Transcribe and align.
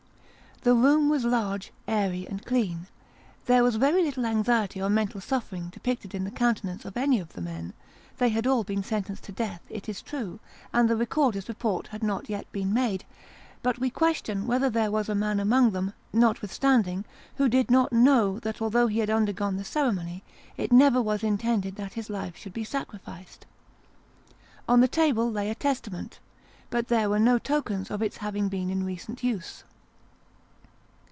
The 0.63 0.75
room 0.75 1.09
was 1.09 1.25
large, 1.25 1.73
airy, 1.87 2.27
and 2.27 2.45
clean. 2.45 2.85
There 3.47 3.63
was 3.63 3.77
very 3.77 4.03
little 4.03 4.27
anxiety 4.27 4.79
or 4.79 4.91
mental 4.91 5.19
suffering 5.19 5.69
depicted 5.69 6.13
in 6.13 6.23
the 6.23 6.29
countenance 6.29 6.85
of 6.85 6.95
any 6.95 7.19
of 7.19 7.33
the 7.33 7.41
men; 7.41 7.73
they 8.19 8.29
had 8.29 8.45
all 8.45 8.63
been 8.63 8.83
sentenced 8.83 9.23
to 9.23 9.31
death, 9.31 9.63
it 9.71 9.89
is 9.89 10.03
true, 10.03 10.39
and 10.71 10.87
the 10.87 10.95
recorder's 10.95 11.49
report 11.49 11.87
had 11.87 12.03
not 12.03 12.29
yet 12.29 12.45
been 12.51 12.71
made; 12.75 13.05
but, 13.63 13.79
we 13.79 13.89
question 13.89 14.45
whether 14.45 14.69
there 14.69 14.91
was 14.91 15.09
a 15.09 15.15
man 15.15 15.39
among 15.39 15.71
them, 15.71 15.93
notwithstanding, 16.13 17.05
who 17.37 17.49
did 17.49 17.71
not 17.71 17.91
know 17.91 18.37
that 18.37 18.61
although 18.61 18.85
he 18.85 18.99
had 18.99 19.09
undergone 19.09 19.57
the 19.57 19.63
ceremony, 19.65 20.23
it 20.57 20.71
never 20.71 21.01
was 21.01 21.23
intended 21.23 21.75
that 21.75 21.93
his 21.93 22.07
life 22.07 22.37
should 22.37 22.53
be 22.53 22.63
sacrificed. 22.63 23.47
On 24.69 24.79
the 24.79 24.87
table 24.87 25.31
lay 25.31 25.49
a 25.49 25.55
testament, 25.55 26.19
but 26.69 26.87
there 26.87 27.09
were 27.09 27.17
no 27.17 27.39
tokens 27.39 27.89
of 27.89 28.03
its 28.03 28.17
having 28.17 28.47
been 28.47 28.69
in 28.69 28.85
recent 28.85 29.23
use. 29.23 29.63